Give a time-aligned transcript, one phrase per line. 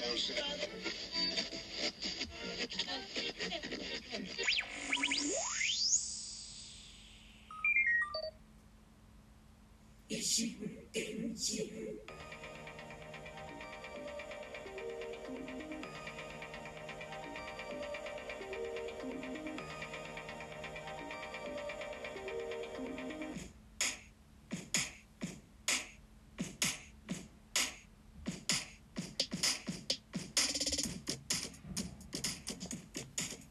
[0.00, 0.34] Closer.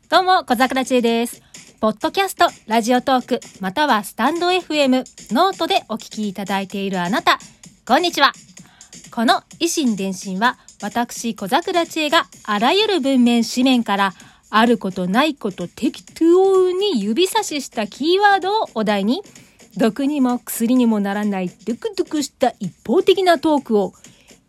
[0.10, 1.42] どうも、小桜中です。
[1.82, 7.40] ポッドキャスト、ラジオトーク、またはスタンド FM、ノートでお聞きいただいているあなた、
[7.86, 8.32] こんにちは。
[9.12, 14.14] この異心電進は、私、小桜知恵があらゆる文面、紙面から、
[14.50, 19.24] あることないこと適当に指差ししたキーワードをお題に、
[19.76, 23.92] 毒にも薬にもならないドゥクドゥクした一方的なトークを、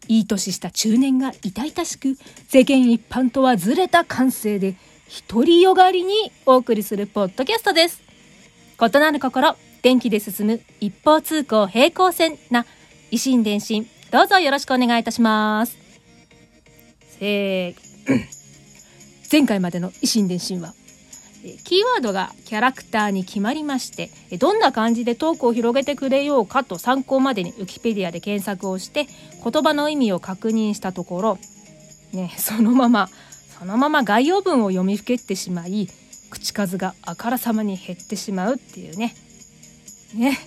[0.07, 2.17] いい年した中年が痛々しく、
[2.49, 4.77] 世間一般とはずれた感性で、
[5.31, 8.03] 独りよがりにお送りするポッドキャストです。
[8.81, 12.67] 異なる心、電気で進む一方通行平行線な
[13.11, 15.79] 維新伝心、どうぞよろしくお願いいたします。
[17.21, 17.75] え
[18.07, 18.39] ー
[19.33, 20.75] 前回までの維新伝心は、
[21.43, 29.07] えーキーワードがキャラクターに決まりまして、えーどんな感じでトークを広げてくれようかと参考までにウィキペディアで検索をして、
[29.43, 31.39] 言葉の意味を確認したところ、
[32.13, 33.09] ね、そのまま、
[33.59, 35.89] そのまま概要文を読みふけってしまい、
[36.31, 39.15] 口数があからさまに減ってしまうっていうね。
[40.15, 40.39] ね。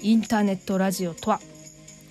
[0.00, 1.40] インターネットラジオとは、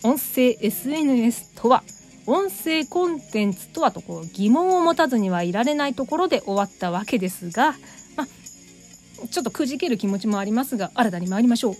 [0.04, 1.84] 音声 SNS とは、
[2.28, 7.74] 音声コンテンツとはとこう疑問を持たずにはいられないところで終わったわけですが、
[8.18, 11.76] ま、ちょっとくじける気持ちもありますが、新たに参りましょう。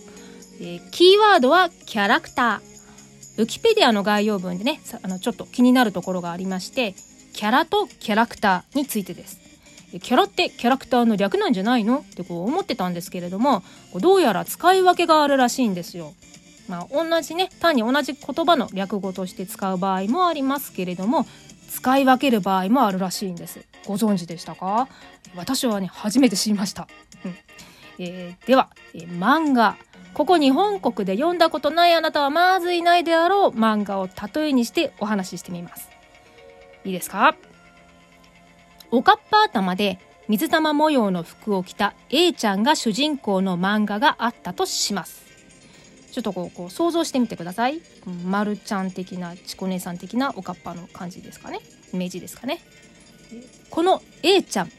[0.60, 3.42] えーキーワードはキャラクター。
[3.42, 6.96] ウキペディアの概要文でね、あのちょっと気になるところがありまして、
[7.38, 9.38] キャラとキャラクターについてです。
[9.94, 13.62] えキャラってキャラクターの略なんじゃないのってこう思ってたんですけれども、
[13.94, 16.14] どうやら使い分けがあるらしいんですよ。
[16.68, 21.28] まあ、同じね、単に同じ言葉の略語として使う場合もありますけれども、
[21.70, 23.64] 使い分ける場合もあるらしいんです。
[23.86, 24.88] ご存知でしたか？
[25.36, 26.88] 私はね、初めて知りました。
[27.24, 27.36] うん
[28.00, 29.76] えーでは、えー漫画。
[30.12, 35.88] ここ日本国で読んだことないあなたはまずいないであろう漫画を例えにしてお話ししてみます。
[36.88, 37.36] いいですか？
[38.90, 45.26] おかっぱ頭で水玉模様の服を着た A ちゃんが主人公の漫画があったとします。
[46.10, 47.82] ちょっとこう想像してみてください。
[48.24, 51.60] まるちゃん的な、ちこ姉さん的なおかっぱの感じですかね？
[51.92, 52.60] イメージですかね？
[53.68, 54.70] この A ちゃん、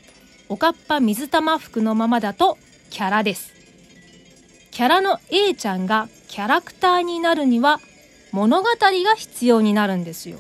[0.50, 2.58] おかっぱ水玉服のままだと
[2.90, 3.54] キャラです。
[4.72, 7.80] キャラの A ちゃんがキャラクターになるには
[8.32, 10.40] 物語が必要になるんですよ。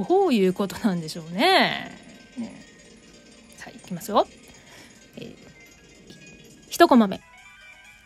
[0.00, 1.96] うん、どういうことなんでしょうね。
[2.36, 2.64] ね
[3.56, 4.26] さあ、いきますよ。
[5.16, 7.20] えー、コマ目。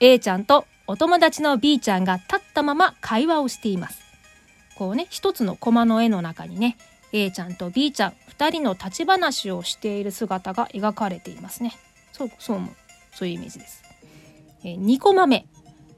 [0.00, 4.00] A ちゃんとお友達の B ちゃんが立ったまま会話をしています。
[4.76, 6.76] こうね、一つのコマの絵の中にね、
[7.12, 11.76] A ちゃんと B ちゃん、二人の立ち話をしている姿が描かれていますね。
[12.12, 12.70] そう、そう思う。
[13.12, 13.82] そういうイメージです。
[14.64, 15.46] えー、2コマ目。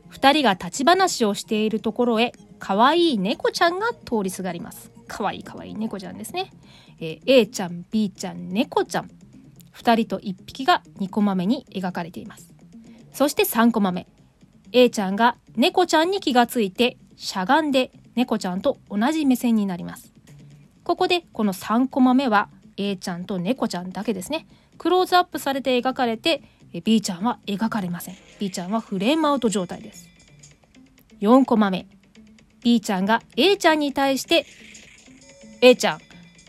[0.09, 4.94] 二人が立ち話をしているところへ、可愛い猫ちゃんが通りすがります。
[5.07, 6.51] 可愛い可愛い猫ちゃんですね。
[7.01, 9.11] えー A ちゃん、B ちゃん、猫ちゃん。
[9.73, 12.53] 二人と一匹が2コマ目に描かれています。
[13.13, 14.07] そして3コマ目。
[14.73, 20.13] A ちゃんが猫ちゃんに気がついて、しゃがんで猫ちゃんと同じ目線になります。
[20.85, 24.47] ここでこの3コマ目は A ちゃんと猫ちゃんだけですね。
[24.79, 26.43] クローズアップされて描かれて、
[26.73, 28.17] え B ちゃんは描かれません。
[28.39, 30.09] B ちゃんはフレームアウト状態です。
[31.21, 31.87] 4コマ目。
[32.63, 34.47] B ちゃんが A ちゃんに対して、
[35.65, 36.01] A ちゃん、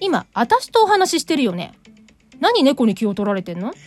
[0.02, 1.74] 今、私とお話ししてるよね？
[2.42, 3.72] 何猫に気を取られてんの？
[3.72, 3.78] と、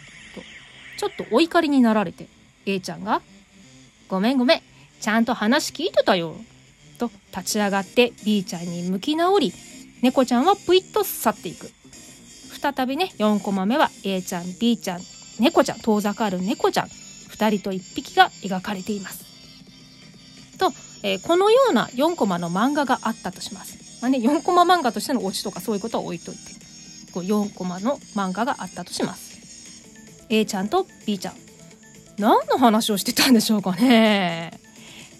[0.97, 2.29] ちょっとお怒りになられて、
[2.65, 3.21] A ちゃんが、
[4.09, 4.63] ごめんごめん、
[5.03, 6.35] ちゃんと話聞いてたよ。
[6.99, 9.53] と、立ち上がって B ちゃんに向き直り、
[10.01, 11.71] 猫ちゃんはぷいっと去っていく。
[12.59, 15.01] 再びね、4コマ目は A ちゃん、B ちゃん、
[15.39, 19.27] 猫ちゃん、遠ざかる猫ちゃん、2人と1匹が描かれています。
[20.57, 23.88] と、えーこのような4コマの漫画があったとします。
[24.01, 26.41] まあね、4コマ漫画としてのオチとかそういうことは置いといて、
[27.13, 30.27] こう4コマの漫画があったとします。
[30.29, 31.35] A ちゃんと B ちゃん。
[32.19, 34.53] 何の話をしてたんでしょうかね。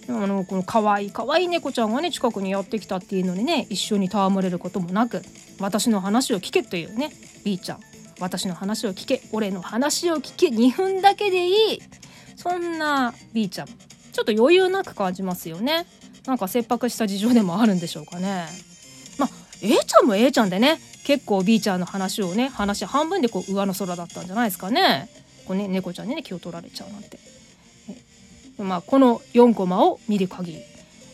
[0.09, 5.23] あの、この可愛い可愛い猫ちゃんがね、近くにやってきたっていうのにね、一緒に戯れることもなく、
[5.61, 7.11] 私の話を聞けというね、
[7.45, 7.81] B ちゃん。
[8.21, 11.83] 私の話を聞け、俺の話を聞け、2分だけでいい。
[12.37, 13.67] そんな B ちゃん。
[13.67, 15.87] ちょっと余裕なく感じますよね。
[16.27, 18.47] なんか切迫した事情でもあるんでしょうかね。
[19.63, 25.09] A ちゃんも A ちゃんでね結構 B ちゃんの話をね話半分でこう上の空だったんじゃないですかね。
[25.47, 27.19] こうね猫ちゃんにね気を取られちゃうなんて。
[28.59, 30.63] まあこの4コマを見る限り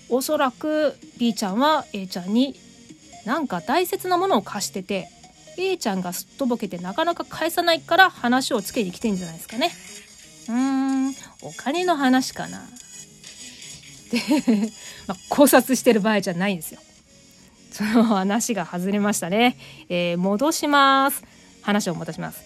[0.08, 2.54] おそらく B ちゃんは A ちゃんに
[3.26, 5.08] なんか大切なものを貸してて
[5.58, 9.70] A ちゃんがすっとぼけてなかなか返さないから話をつけに来てんじゃないですかね。
[10.48, 12.62] うーんお金の話かな。
[14.10, 14.20] で、
[15.06, 16.80] まあ、考察してる場合じゃないんですよ。
[17.74, 19.56] その話が外れましたね。
[19.88, 21.24] えー、戻します。
[21.60, 22.44] 話を戻します。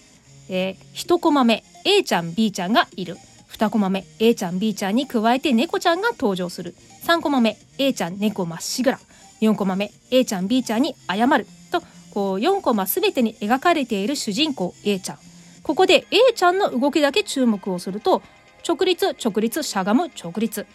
[0.49, 3.15] えー、1コマ目 A ちゃん B ちゃんがいる。
[3.47, 6.73] 2コマ目 A ちゃん B ちゃんに加えて猫ちゃんが登場する。
[7.05, 8.99] 3コマ目 A ちゃん猫まっしぐら。
[9.41, 11.45] 4コマ目 A ちゃん B ちゃんに謝る。
[11.71, 15.19] と、こう4コマ全てに描かれている主人公 A ちゃん。
[15.61, 18.23] ここで A ちゃんの動きだけ注目をすると、
[18.67, 20.65] 直立、直立、しゃがむ、直立。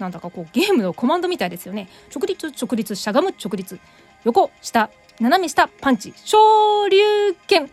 [0.00, 1.88] なんだかこうゲームのコマンドみたいですよね。
[2.14, 3.78] 直立、直立、しゃがむ、直立。
[4.24, 6.98] 横、下、斜め下、パンチ、昇竜
[7.46, 7.70] 拳。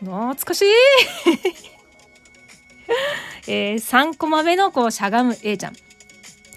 [0.00, 0.64] 懐かしい
[3.50, 5.76] えー、3コマ目のこうしゃがむ A ちゃん。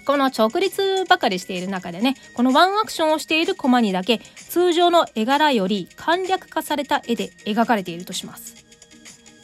[0.04, 8.61] この直立ばかりしている中でね、このワンアクションをしているコマにだけ通常の絵柄より簡略化された絵で描かれているとします。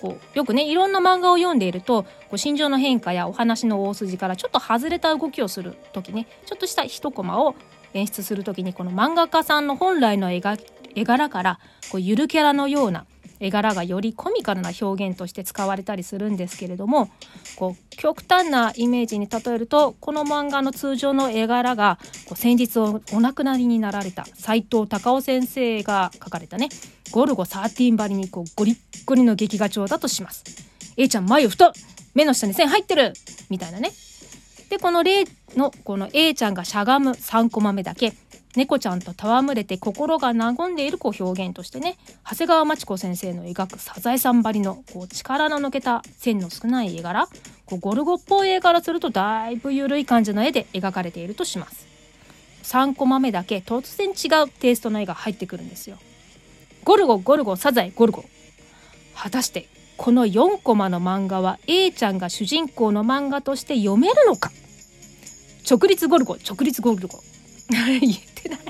[0.00, 7.54] こうよくねいろんな漫画を読んでいるとこう心情の変化やお話の大筋からちょっと外れた動きをする時ねちょっとした一コマを
[7.94, 11.58] 演出する時にこの漫画家さんの本来の絵柄から
[11.90, 13.06] こうゆるキャラのような
[13.40, 17.10] 絵柄がよりコミカルな表現として使われたりするんですけれども
[17.56, 21.98] こう極端なイメージに例えるとこの漫画の通常の絵柄が
[22.28, 26.68] こう先日お亡くなりになられた斎藤隆夫先生が描かれたね
[27.10, 28.76] ゴルゴ13張りにこうゴリッ
[29.06, 30.44] ゴリの劇画調だとします。
[30.98, 31.72] A ちゃん眉太
[32.14, 33.12] 目の下に線入ってる
[33.48, 33.92] みたいなね。
[34.68, 35.24] で、この例
[35.56, 38.12] のこの A ちゃんがしゃがむ3コマ目だけ、
[38.56, 41.96] 猫ちゃんと戯れて心が和んでいるこう表現としてね、
[42.28, 47.28] 長谷川町子先生の描くサザエさん張りのこう力の抜けた線の少ない絵柄、
[47.66, 51.86] こうゴルゴっぽい絵柄するとだいぶ緩い感じの絵で描かれているとします。
[52.64, 55.96] 3コマ目だけ突然違うテイストの絵が入ってくるんですよ。
[56.84, 58.24] ゴルゴゴルゴサザエゴルゴ
[59.14, 59.68] 果たして
[59.98, 64.50] この4コマの漫画は A ちゃんが主人公の漫画として読めるのか？
[65.68, 67.20] 直立ゴルゴ直立ゴルゴ。
[67.70, 68.00] 言っ
[68.34, 68.60] てない。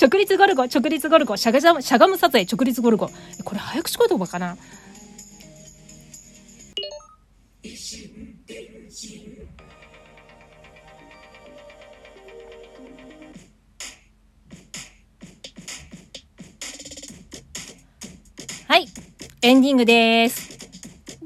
[0.00, 1.36] 直立ゴルゴ直立ゴルゴ。
[1.36, 3.10] しゃがしゃがむ撮影直立ゴルゴ。
[3.44, 4.56] これ早口言葉かな？
[19.42, 20.58] エンディングです。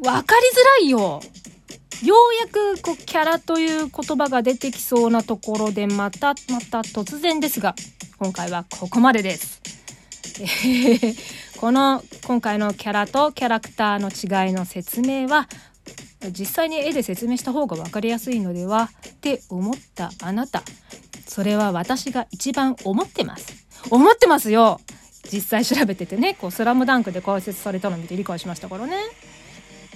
[0.04, 1.20] わかりづらいよ。
[2.04, 7.74] ようやくこうキャラという言葉が出てきそうなところでまたまた突然ですが
[8.18, 9.60] 今回はここまでです。
[11.60, 15.48] この今回のキャラとキャラクターの違いの説明は
[16.32, 20.62] 実際に絵で説明した方が分かりやすいのではって思ったあなた
[21.26, 24.80] それは私が一番思ってます思ってますよ
[25.32, 28.96] 実際調べててねこうスラムダンクで解説されたのを見て理解しましたからね、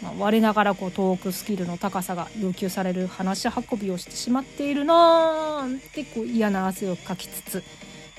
[0.02, 7.64] まあ、我ながらこうトークスキルの高さが要求される話運びをしてしまっているなーってこう嫌な汗をかきつつ、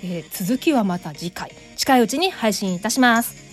[0.03, 3.45] えー、続きはまた次回近いうちに配信いたします。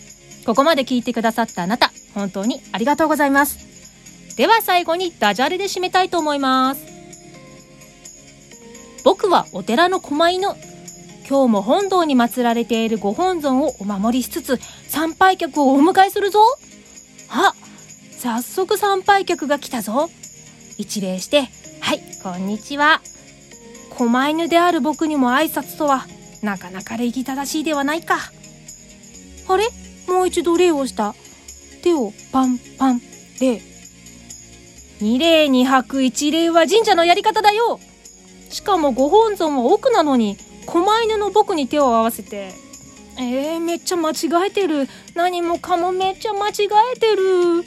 [0.45, 4.37] ここまで聞いてくださったあなた本当にありがとうございます。
[4.37, 6.85] では最後にダジャレで締めたいと思います。
[9.05, 10.49] 僕はお寺の狛犬
[11.33, 16.41] 今日も本堂に祀られているご本尊をお守りしつつ参拝客をお迎えするぞ。
[17.31, 17.55] あ
[18.19, 20.11] 早速参拝客が来たぞ。
[20.77, 21.49] 一礼して
[21.81, 23.01] はいこんにちは。
[23.97, 26.05] 狛犬である僕にも挨拶とは
[26.43, 28.19] なかなか礼儀正しいではないか。
[29.49, 29.65] あれ？
[30.13, 31.15] もう一度礼をした。
[31.83, 33.01] 手をパンパン
[33.41, 33.63] 礼。
[35.01, 37.81] 二礼二拍一礼は神社のやり方だよ。
[38.51, 42.53] しかもご本尊は奥なのに狛犬の僕に手を合わせて
[43.19, 44.89] えー、めっちゃ間違えてる。
[45.15, 46.53] 何もかもめっちゃ間違
[46.97, 47.65] えてる。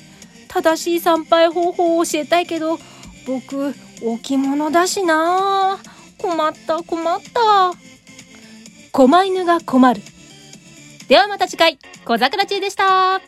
[0.47, 2.79] 正しい参拝方法を教えたいけど
[3.27, 5.77] 僕置物だしな。
[6.17, 7.73] 困った困った。
[8.91, 10.01] 狛犬が困る。
[11.07, 11.77] ではまた次回。
[12.05, 13.21] 小桜知恵でした。